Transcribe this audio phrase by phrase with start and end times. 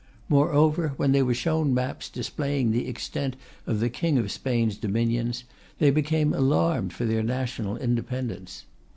[0.29, 3.35] Moreover, when they were shown maps displaying the extent
[3.67, 5.43] of the King of Spain's dominions,
[5.77, 8.65] they became alarmed for their national independence.